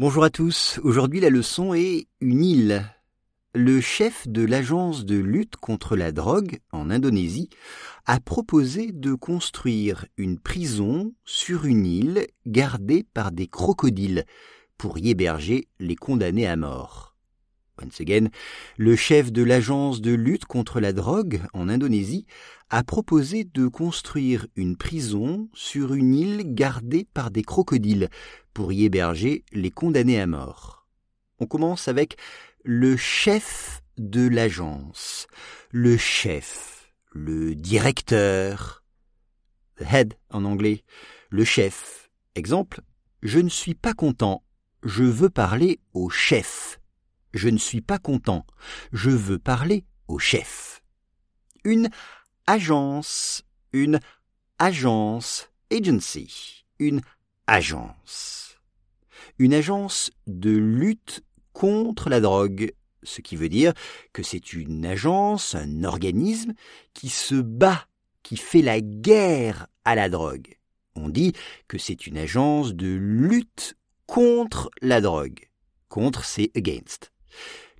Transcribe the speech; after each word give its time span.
Bonjour 0.00 0.24
à 0.24 0.30
tous. 0.30 0.80
Aujourd'hui, 0.82 1.20
la 1.20 1.28
leçon 1.28 1.74
est 1.74 2.06
une 2.22 2.42
île. 2.42 2.86
Le 3.54 3.82
chef 3.82 4.26
de 4.26 4.42
l'agence 4.46 5.04
de 5.04 5.16
lutte 5.18 5.56
contre 5.56 5.94
la 5.94 6.10
drogue 6.10 6.60
en 6.72 6.88
Indonésie 6.88 7.50
a 8.06 8.18
proposé 8.18 8.92
de 8.92 9.12
construire 9.12 10.06
une 10.16 10.38
prison 10.38 11.12
sur 11.26 11.66
une 11.66 11.84
île 11.84 12.26
gardée 12.46 13.04
par 13.12 13.30
des 13.30 13.46
crocodiles 13.46 14.24
pour 14.78 14.96
y 14.96 15.10
héberger 15.10 15.68
les 15.78 15.96
condamnés 15.96 16.46
à 16.46 16.56
mort. 16.56 17.09
Once 17.82 18.00
again, 18.00 18.28
le 18.76 18.96
chef 18.96 19.32
de 19.32 19.42
l'agence 19.42 20.00
de 20.00 20.12
lutte 20.12 20.44
contre 20.44 20.80
la 20.80 20.92
drogue 20.92 21.40
en 21.52 21.68
Indonésie 21.68 22.26
a 22.68 22.84
proposé 22.84 23.44
de 23.44 23.66
construire 23.66 24.46
une 24.56 24.76
prison 24.76 25.48
sur 25.54 25.94
une 25.94 26.14
île 26.14 26.54
gardée 26.54 27.06
par 27.12 27.30
des 27.30 27.42
crocodiles 27.42 28.08
pour 28.54 28.72
y 28.72 28.84
héberger 28.84 29.44
les 29.52 29.70
condamnés 29.70 30.20
à 30.20 30.26
mort. 30.26 30.86
On 31.38 31.46
commence 31.46 31.88
avec 31.88 32.16
le 32.64 32.96
chef 32.96 33.82
de 33.98 34.28
l'agence, 34.28 35.26
le 35.70 35.96
chef, 35.96 36.92
le 37.12 37.54
directeur, 37.54 38.84
head 39.80 40.14
en 40.30 40.44
anglais, 40.44 40.84
le 41.30 41.44
chef. 41.44 42.10
Exemple, 42.34 42.82
je 43.22 43.40
ne 43.40 43.48
suis 43.48 43.74
pas 43.74 43.94
content, 43.94 44.42
je 44.82 45.04
veux 45.04 45.30
parler 45.30 45.80
au 45.92 46.08
chef. 46.08 46.79
Je 47.32 47.48
ne 47.48 47.58
suis 47.58 47.80
pas 47.80 47.98
content, 47.98 48.44
je 48.92 49.10
veux 49.10 49.38
parler 49.38 49.84
au 50.08 50.18
chef. 50.18 50.82
Une 51.64 51.88
agence, 52.46 53.42
une 53.72 54.00
agence, 54.58 55.50
agency, 55.70 56.64
une 56.78 57.00
agence. 57.46 58.58
Une 59.38 59.54
agence 59.54 60.10
de 60.26 60.50
lutte 60.50 61.22
contre 61.52 62.08
la 62.08 62.20
drogue, 62.20 62.72
ce 63.02 63.20
qui 63.20 63.36
veut 63.36 63.48
dire 63.48 63.72
que 64.12 64.22
c'est 64.22 64.52
une 64.52 64.84
agence, 64.84 65.54
un 65.54 65.84
organisme 65.84 66.52
qui 66.94 67.08
se 67.08 67.36
bat, 67.36 67.86
qui 68.22 68.36
fait 68.36 68.62
la 68.62 68.80
guerre 68.80 69.66
à 69.84 69.94
la 69.94 70.08
drogue. 70.08 70.58
On 70.96 71.08
dit 71.08 71.32
que 71.68 71.78
c'est 71.78 72.06
une 72.06 72.18
agence 72.18 72.74
de 72.74 72.88
lutte 72.88 73.76
contre 74.06 74.70
la 74.82 75.00
drogue. 75.00 75.48
Contre, 75.88 76.24
c'est 76.24 76.50
against. 76.56 77.09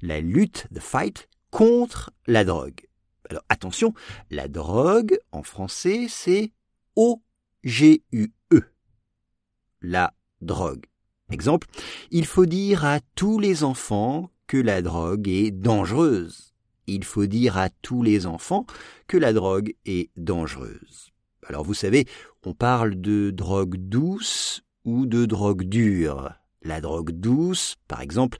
La 0.03 0.20
lutte, 0.20 0.67
the 0.75 0.81
fight, 0.81 1.29
contre 1.51 2.11
la 2.27 2.45
drogue. 2.45 2.87
Alors 3.29 3.45
attention, 3.48 3.95
la 4.31 4.48
drogue 4.48 5.19
en 5.33 5.43
français 5.43 6.06
c'est 6.09 6.53
O-G-U-E. 6.97 8.62
La 9.83 10.15
drogue. 10.41 10.87
Exemple, 11.31 11.69
il 12.11 12.27
faut 12.27 12.47
dire 12.47 12.84
à 12.84 13.01
tous 13.15 13.39
les 13.39 13.62
enfants 13.62 14.31
que 14.48 14.56
la 14.56 14.83
drogue 14.83 15.28
est 15.28 15.53
dangereuse. 15.53 16.55
Il 16.89 17.05
faut 17.05 17.27
dire 17.27 17.56
à 17.56 17.71
tous 17.71 18.03
les 18.03 18.27
enfants 18.27 18.67
que 19.06 19.17
la 19.17 19.33
drogue 19.33 19.75
est 19.84 20.11
dangereuse. 20.17 21.12
Alors 21.47 21.65
vous 21.65 21.75
savez, 21.75 22.06
on 22.45 22.53
parle 22.53 23.01
de 23.01 23.31
drogue 23.31 23.77
douce 23.77 24.62
ou 24.84 25.06
de 25.06 25.25
drogue 25.25 25.62
dure. 25.65 26.33
La 26.62 26.81
drogue 26.81 27.12
douce, 27.12 27.77
par 27.87 28.01
exemple, 28.01 28.39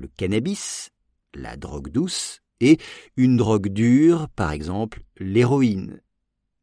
le 0.00 0.08
cannabis, 0.08 0.90
la 1.34 1.56
drogue 1.56 1.90
douce, 1.90 2.40
et 2.60 2.78
une 3.16 3.36
drogue 3.36 3.68
dure, 3.68 4.28
par 4.30 4.52
exemple, 4.52 5.02
l'héroïne. 5.18 6.00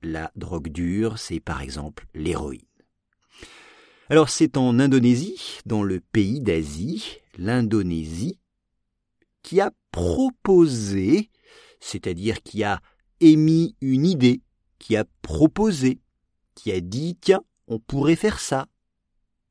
La 0.04 0.32
drogue 0.36 0.70
dure, 0.70 1.18
c'est 1.18 1.40
par 1.40 1.62
exemple 1.62 2.06
l'héroïne. 2.14 2.62
Alors 4.10 4.30
c'est 4.30 4.58
en 4.58 4.80
Indonésie, 4.80 5.60
dans 5.66 5.84
le 5.84 6.00
pays 6.00 6.40
d'Asie, 6.40 7.20
l'Indonésie, 7.38 8.40
qui 9.44 9.60
a 9.60 9.72
proposé, 9.92 11.30
c'est-à-dire 11.80 12.42
qui 12.42 12.64
a 12.64 12.82
émis 13.20 13.76
une 13.82 14.06
idée, 14.06 14.42
qui 14.80 14.96
a 14.96 15.06
proposé, 15.22 16.00
qui 16.56 16.72
a 16.72 16.80
dit 16.80 17.18
tiens, 17.20 17.42
on 17.68 17.80
pourrait 17.80 18.16
faire 18.16 18.40
ça. 18.40 18.68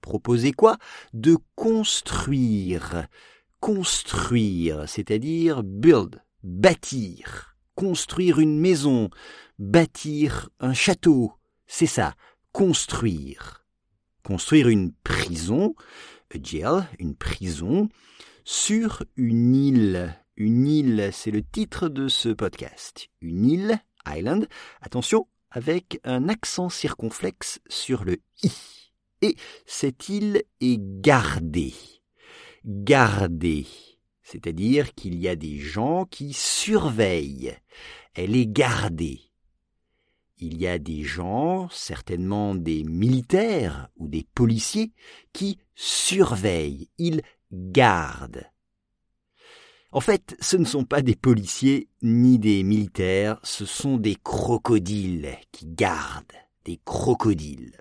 Proposer 0.00 0.52
quoi? 0.52 0.78
De 1.12 1.36
construire. 1.56 3.08
Construire, 3.60 4.88
c'est-à-dire 4.88 5.62
build, 5.62 6.22
bâtir, 6.42 7.56
construire 7.74 8.38
une 8.38 8.60
maison, 8.60 9.10
bâtir 9.58 10.50
un 10.60 10.74
château, 10.74 11.32
c'est 11.66 11.86
ça, 11.86 12.14
construire 12.52 13.66
construire 14.26 14.68
une 14.68 14.92
prison, 14.92 15.76
a 16.34 16.38
jail, 16.42 16.82
une 16.98 17.14
prison, 17.14 17.88
sur 18.44 19.04
une 19.16 19.54
île. 19.54 20.16
Une 20.36 20.66
île, 20.66 21.10
c'est 21.12 21.30
le 21.30 21.42
titre 21.44 21.88
de 21.88 22.08
ce 22.08 22.30
podcast. 22.30 23.08
Une 23.20 23.48
île, 23.48 23.78
island, 24.04 24.48
attention, 24.82 25.28
avec 25.50 26.00
un 26.02 26.28
accent 26.28 26.68
circonflexe 26.68 27.60
sur 27.68 28.04
le 28.04 28.18
i. 28.42 28.50
Et 29.22 29.36
cette 29.64 30.08
île 30.08 30.42
est 30.60 30.80
gardée. 31.00 31.74
Gardée. 32.66 33.66
C'est-à-dire 34.22 34.94
qu'il 34.94 35.14
y 35.14 35.28
a 35.28 35.36
des 35.36 35.58
gens 35.58 36.04
qui 36.04 36.32
surveillent. 36.32 37.56
Elle 38.14 38.34
est 38.34 38.46
gardée 38.46 39.26
il 40.38 40.58
y 40.58 40.66
a 40.66 40.78
des 40.78 41.02
gens, 41.02 41.68
certainement 41.70 42.54
des 42.54 42.84
militaires 42.84 43.88
ou 43.96 44.08
des 44.08 44.26
policiers, 44.34 44.92
qui 45.32 45.58
surveillent, 45.74 46.88
ils 46.98 47.22
gardent. 47.52 48.44
En 49.92 50.00
fait, 50.00 50.36
ce 50.40 50.56
ne 50.56 50.64
sont 50.64 50.84
pas 50.84 51.00
des 51.00 51.14
policiers 51.14 51.88
ni 52.02 52.38
des 52.38 52.62
militaires, 52.62 53.38
ce 53.42 53.64
sont 53.64 53.96
des 53.96 54.16
crocodiles 54.16 55.36
qui 55.52 55.66
gardent, 55.66 56.26
des 56.64 56.78
crocodiles. 56.84 57.78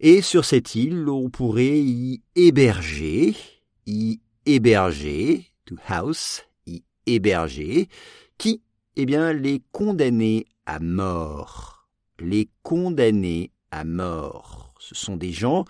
Et 0.00 0.20
sur 0.20 0.44
cette 0.44 0.74
île, 0.74 1.08
on 1.08 1.30
pourrait 1.30 1.78
y 1.78 2.22
héberger, 2.34 3.34
y 3.88 4.20
héberger, 4.44 5.50
to 5.64 5.76
house, 5.88 6.42
y 6.66 6.84
héberger, 7.06 7.88
qui, 8.36 8.62
eh 8.96 9.06
bien, 9.06 9.32
les 9.32 9.62
condamnés 9.72 10.46
à 10.66 10.78
mort. 10.78 11.88
Les 12.18 12.50
condamnés 12.62 13.50
à 13.70 13.84
mort. 13.84 14.74
Ce 14.78 14.94
sont 14.94 15.16
des 15.16 15.32
gens 15.32 15.64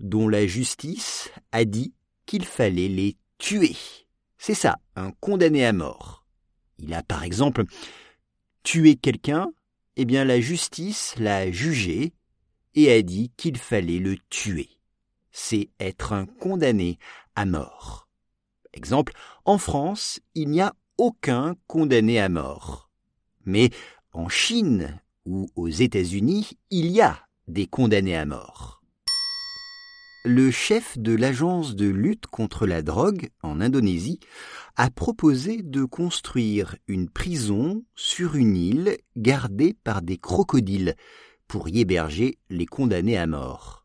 dont 0.00 0.28
la 0.28 0.46
justice 0.46 1.30
a 1.50 1.64
dit 1.64 1.94
qu'il 2.26 2.44
fallait 2.44 2.88
les 2.88 3.16
tuer. 3.38 3.76
C'est 4.36 4.54
ça, 4.54 4.78
un 4.94 5.10
condamné 5.12 5.64
à 5.64 5.72
mort. 5.72 6.26
Il 6.78 6.92
a 6.92 7.02
par 7.02 7.24
exemple 7.24 7.64
tué 8.64 8.96
quelqu'un, 8.96 9.50
eh 9.96 10.04
bien 10.04 10.24
la 10.24 10.40
justice 10.40 11.14
l'a 11.16 11.50
jugé 11.50 12.12
et 12.74 12.92
a 12.92 13.00
dit 13.02 13.32
qu'il 13.36 13.56
fallait 13.56 13.98
le 13.98 14.16
tuer. 14.28 14.68
C'est 15.32 15.70
être 15.80 16.12
un 16.12 16.26
condamné 16.26 16.98
à 17.34 17.46
mort. 17.46 18.08
Exemple, 18.72 19.12
en 19.44 19.58
France, 19.58 20.20
il 20.34 20.48
n'y 20.50 20.60
a 20.60 20.74
aucun 20.98 21.56
condamné 21.66 22.20
à 22.20 22.28
mort. 22.28 22.90
Mais 23.44 23.70
en 24.12 24.28
Chine 24.28 25.00
ou 25.26 25.48
aux 25.56 25.68
États-Unis, 25.68 26.58
il 26.70 26.86
y 26.86 27.00
a 27.00 27.26
des 27.48 27.66
condamnés 27.66 28.16
à 28.16 28.24
mort. 28.24 28.82
Le 30.24 30.52
chef 30.52 30.96
de 30.98 31.16
l'agence 31.16 31.74
de 31.74 31.88
lutte 31.88 32.28
contre 32.28 32.64
la 32.64 32.82
drogue 32.82 33.30
en 33.42 33.60
Indonésie 33.60 34.20
a 34.76 34.88
proposé 34.88 35.62
de 35.62 35.84
construire 35.84 36.76
une 36.86 37.08
prison 37.08 37.84
sur 37.96 38.36
une 38.36 38.56
île 38.56 38.98
gardée 39.16 39.74
par 39.82 40.00
des 40.00 40.18
crocodiles 40.18 40.94
pour 41.48 41.68
y 41.68 41.80
héberger 41.80 42.38
les 42.50 42.66
condamnés 42.66 43.18
à 43.18 43.26
mort. 43.26 43.81